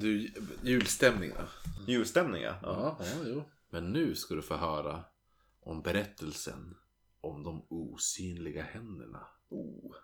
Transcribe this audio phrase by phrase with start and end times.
[0.00, 0.32] Du,
[0.62, 1.44] julstämning då?
[1.92, 2.58] Julstämning ja.
[2.62, 3.44] Ja, jo.
[3.70, 5.04] Men nu ska du få höra
[5.60, 6.74] om berättelsen
[7.20, 9.26] om de osynliga händerna.
[9.48, 9.94] Oh.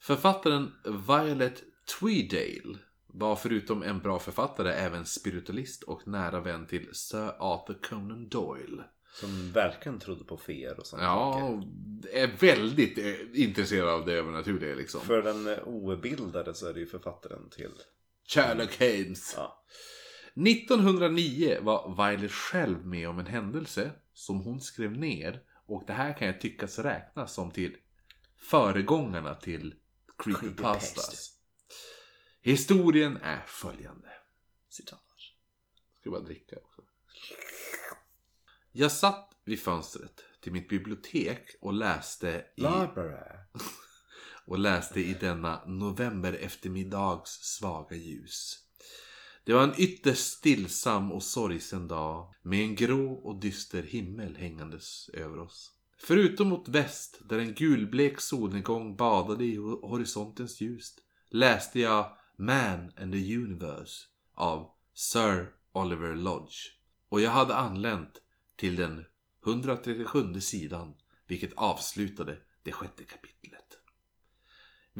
[0.00, 0.72] Författaren
[1.08, 1.62] Violet
[2.00, 8.28] Tweedale var förutom en bra författare även spiritualist och nära vän till Sir Arthur Conan
[8.28, 8.82] Doyle.
[9.12, 11.02] Som verkligen trodde på feer och sånt.
[11.02, 11.62] Ja, och
[12.12, 15.00] är väldigt eh, intresserad av det övernaturliga liksom.
[15.00, 17.72] För den eh, obildade så är det ju författaren till.
[18.30, 19.34] Sherlock Holmes.
[19.36, 19.64] Ja.
[20.34, 25.42] 1909 var Violet själv med om en händelse som hon skrev ner.
[25.66, 27.76] Och det här kan jag tyckas räknas som till
[28.36, 29.74] föregångarna till
[30.18, 30.92] Creepypastas.
[30.94, 31.36] Creepypasta.
[32.40, 34.08] Historien är följande.
[34.68, 35.00] Citat.
[36.00, 36.82] Ska bara dricka också.
[38.72, 43.38] Jag satt vid fönstret till mitt bibliotek och läste i, Library
[44.50, 48.58] och läste i denna november eftermiddags svaga ljus.
[49.44, 55.08] Det var en ytterst stillsam och sorgsen dag med en grå och dyster himmel hängandes
[55.08, 55.72] över oss.
[55.98, 60.94] Förutom mot väst, där en gulblek solnedgång badade i horisontens ljus,
[61.28, 66.56] läste jag Man and the Universe av Sir Oliver Lodge.
[67.08, 68.22] Och jag hade anlänt
[68.56, 69.04] till den
[69.46, 70.94] 137 sidan,
[71.26, 73.69] vilket avslutade det sjätte kapitlet.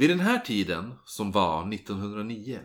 [0.01, 2.61] Vid den här tiden, som var 1909,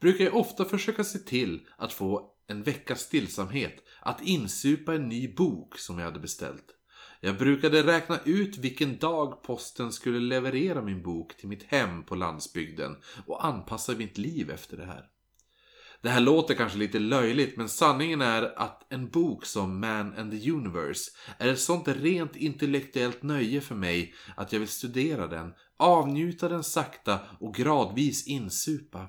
[0.00, 5.34] brukar jag ofta försöka se till att få en veckas stillsamhet att insupa en ny
[5.34, 6.64] bok som jag hade beställt.
[7.20, 12.14] Jag brukade räkna ut vilken dag posten skulle leverera min bok till mitt hem på
[12.14, 12.96] landsbygden
[13.26, 15.04] och anpassa mitt liv efter det här.
[16.02, 20.32] Det här låter kanske lite löjligt men sanningen är att en bok som Man and
[20.32, 25.52] the Universe är ett sånt rent intellektuellt nöje för mig att jag vill studera den,
[25.80, 29.08] avnjuta den sakta och gradvis insupa.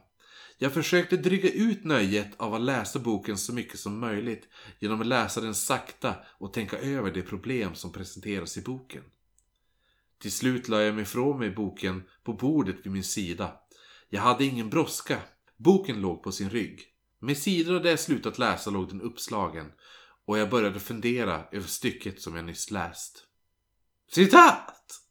[0.57, 4.47] Jag försökte dryga ut nöjet av att läsa boken så mycket som möjligt
[4.79, 9.03] genom att läsa den sakta och tänka över de problem som presenteras i boken.
[10.21, 13.53] Till slut la jag mig ifrån mig boken på bordet vid min sida.
[14.09, 15.17] Jag hade ingen brådska.
[15.57, 16.81] Boken låg på sin rygg.
[17.19, 19.71] Med sidorna där jag slutat läsa låg den uppslagen
[20.25, 23.23] och jag började fundera över stycket som jag nyss läst.
[24.11, 25.10] Citat!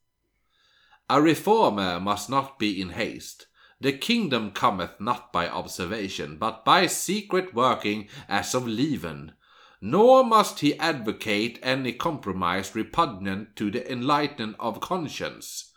[1.13, 3.49] A reformer uh, must not be in haste.
[3.81, 9.33] The kingdom cometh not by observation, but by secret working as of leaven.
[9.81, 15.73] Nor must he advocate any compromise repugnant to the enlightenment of conscience.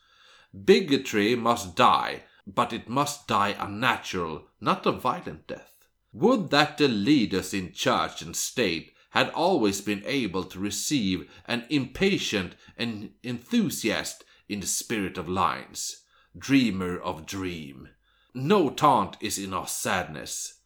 [0.54, 5.88] Bigotry must die, but it must die a natural, not a violent death.
[6.12, 11.66] Would that the leaders in church and state had always been able to receive an
[11.72, 16.04] impatient and enthusiast in the spirit of lines,
[16.38, 17.90] dreamer of dream.
[18.34, 20.62] No taunt is in our sadness.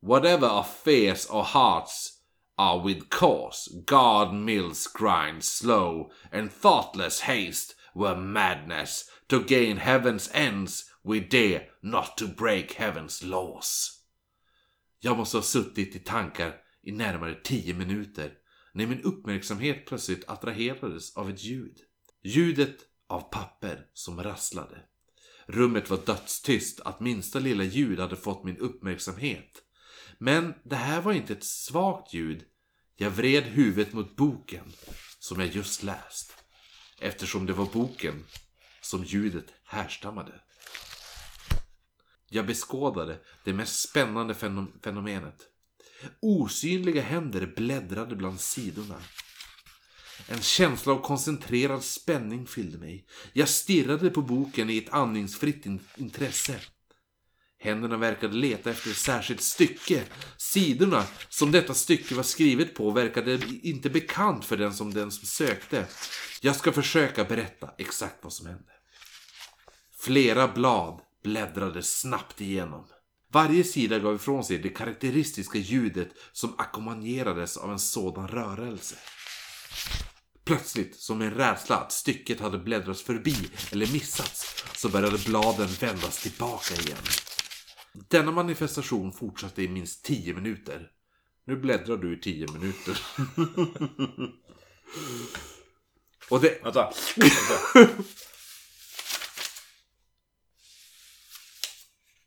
[0.00, 2.20] Whatever our fears or hearts
[2.58, 9.08] are with cause, God mills grind slow, and thoughtless haste were madness.
[9.28, 14.00] To gain heaven's ends we dare not to break heaven's laws.
[15.00, 18.32] Jag måste ha suttit i tankar i närmare tio minuter
[18.72, 21.80] när min uppmärksamhet plötsligt attraherades av ett ljud.
[22.22, 22.76] Ljudet
[23.14, 24.82] av papper som rasslade.
[25.46, 29.62] Rummet var dödstyst, att minsta lilla ljud hade fått min uppmärksamhet.
[30.18, 32.44] Men det här var inte ett svagt ljud.
[32.96, 34.72] Jag vred huvudet mot boken
[35.18, 36.34] som jag just läst.
[37.00, 38.24] Eftersom det var boken
[38.80, 40.40] som ljudet härstammade.
[42.28, 44.34] Jag beskådade det mest spännande
[44.82, 45.48] fenomenet.
[46.20, 49.00] Osynliga händer bläddrade bland sidorna.
[50.28, 53.06] En känsla av koncentrerad spänning fyllde mig.
[53.32, 56.60] Jag stirrade på boken i ett andningsfritt in- intresse.
[57.58, 60.02] Händerna verkade leta efter ett särskilt stycke.
[60.36, 65.26] Sidorna som detta stycke var skrivet på verkade inte bekant för den som den som
[65.26, 65.86] sökte.
[66.40, 68.72] Jag ska försöka berätta exakt vad som hände.
[70.00, 72.86] Flera blad bläddrade snabbt igenom.
[73.32, 78.96] Varje sida gav ifrån sig det karaktäristiska ljudet som ackompanjerades av en sådan rörelse.
[80.44, 83.36] Plötsligt, som en rädsla att stycket hade bläddrats förbi
[83.72, 86.98] eller missats, så började bladen vändas tillbaka igen.
[88.08, 90.90] Denna manifestation fortsatte i minst tio minuter.
[91.46, 92.98] Nu bläddrar du i tio minuter.
[96.30, 96.92] Och det, Vänta.
[97.16, 97.94] Vänta.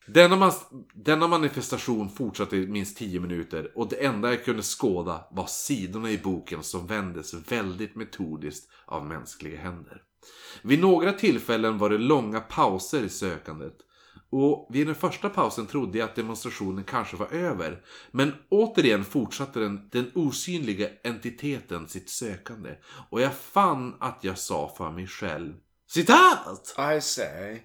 [0.07, 5.27] Denna, mas- denna manifestation fortsatte i minst 10 minuter och det enda jag kunde skåda
[5.31, 10.01] var sidorna i boken som vändes väldigt metodiskt av mänskliga händer.
[10.61, 13.73] Vid några tillfällen var det långa pauser i sökandet
[14.29, 17.81] Och vid den första pausen trodde jag att demonstrationen kanske var över.
[18.11, 22.75] Men återigen fortsatte den, den osynliga entiteten sitt sökande.
[23.09, 25.53] Och jag fann att jag sa för mig själv.
[25.87, 26.75] Citat!
[26.97, 27.59] I say.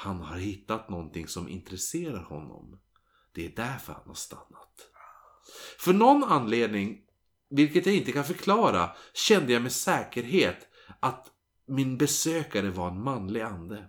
[0.00, 2.78] Han har hittat någonting som intresserar honom.
[3.32, 4.90] Det är därför han har stannat.
[5.78, 7.00] För någon anledning,
[7.50, 10.68] vilket jag inte kan förklara, kände jag med säkerhet
[11.00, 11.26] att
[11.66, 13.84] min besökare var en manlig ande.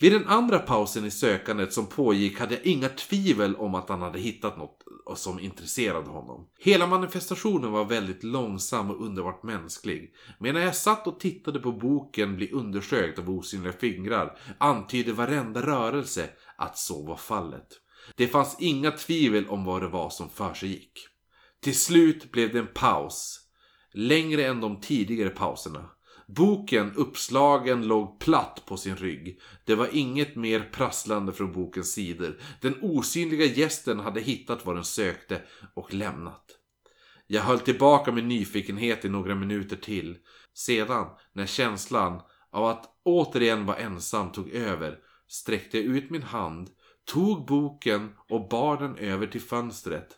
[0.00, 4.02] Vid den andra pausen i sökandet som pågick hade jag inga tvivel om att han
[4.02, 4.82] hade hittat något
[5.14, 6.48] som intresserade honom.
[6.58, 10.14] Hela manifestationen var väldigt långsam och underbart mänsklig.
[10.38, 16.30] Medan jag satt och tittade på boken bli undersökt av osynliga fingrar antydde varenda rörelse
[16.56, 17.68] att så var fallet.
[18.16, 20.92] Det fanns inga tvivel om vad det var som försiggick.
[21.60, 23.40] Till slut blev det en paus.
[23.92, 25.90] Längre än de tidigare pauserna.
[26.36, 29.40] Boken, uppslagen, låg platt på sin rygg.
[29.64, 32.38] Det var inget mer prasslande från bokens sidor.
[32.60, 35.42] Den osynliga gästen hade hittat vad den sökte
[35.74, 36.44] och lämnat.
[37.26, 40.16] Jag höll tillbaka min nyfikenhet i några minuter till.
[40.54, 42.20] Sedan, när känslan
[42.52, 44.98] av att återigen vara ensam tog över,
[45.28, 46.68] sträckte jag ut min hand,
[47.12, 50.08] tog boken och bar den över till fönstret.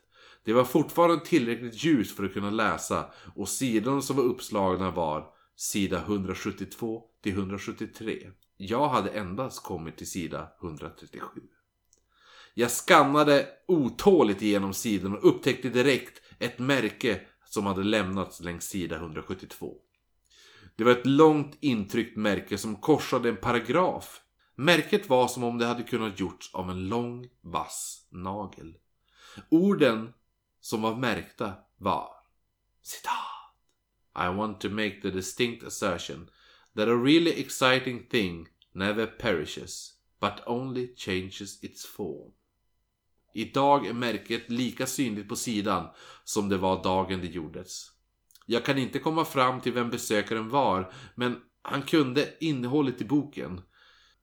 [0.44, 5.39] Det var fortfarande tillräckligt ljus för att kunna läsa och sidorna som var uppslagna var
[5.60, 8.30] sida 172 till 173.
[8.56, 11.26] Jag hade endast kommit till sida 137.
[12.54, 18.96] Jag skannade otåligt igenom sidan och upptäckte direkt ett märke som hade lämnats längs sida
[18.96, 19.74] 172.
[20.76, 24.20] Det var ett långt intryckt märke som korsade en paragraf.
[24.54, 28.76] Märket var som om det hade kunnat gjorts av en lång vass nagel.
[29.48, 30.12] Orden
[30.60, 32.08] som var märkta var
[32.82, 33.39] citat.
[34.14, 36.30] I want to make the distinct assertion
[36.76, 42.32] that a really exciting thing never perishes, but only changes its form.
[43.34, 45.88] Idag är märket lika synligt på sidan
[46.24, 47.90] som det var dagen det gjordes.
[48.46, 53.60] Jag kan inte komma fram till vem besökaren var, men han kunde innehållet i boken.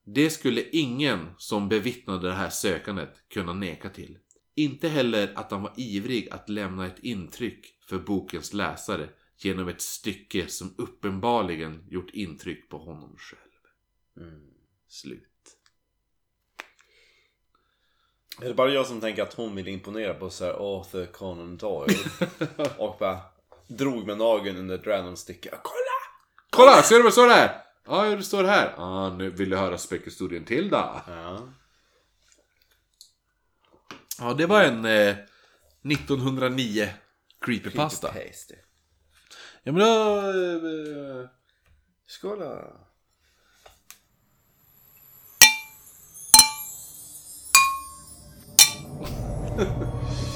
[0.05, 4.17] Det skulle ingen som bevittnade det här sökandet kunna neka till.
[4.55, 9.81] Inte heller att han var ivrig att lämna ett intryck för bokens läsare genom ett
[9.81, 14.27] stycke som uppenbarligen gjort intryck på honom själv.
[14.27, 14.41] Mm.
[14.87, 15.23] Slut.
[18.41, 21.97] Är det bara jag som tänker att hon vill imponera på Sir Arthur Conan Doyle?
[22.77, 23.19] och bara
[23.67, 25.49] drog med nageln under ett random stycke.
[25.49, 25.87] Kolla!
[26.49, 27.61] Kolla, ser du vad det står där?
[27.85, 28.73] Ja, det står här.
[28.77, 31.01] Ja, nu vill jag höra späckhistorien till då.
[31.07, 31.53] Ja.
[34.19, 35.15] Ja, det var en eh,
[35.91, 36.89] 1909
[37.41, 38.07] creepypasta.
[38.07, 38.55] Pasty.
[39.67, 40.19] Ja, men då...
[40.19, 41.29] Eh,
[42.05, 42.73] Skål då.